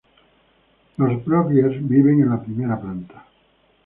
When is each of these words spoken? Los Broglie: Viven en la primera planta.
Los 0.97 1.23
Broglie: 1.23 1.77
Viven 1.81 2.21
en 2.23 2.29
la 2.31 2.41
primera 2.41 2.81
planta. 2.81 3.23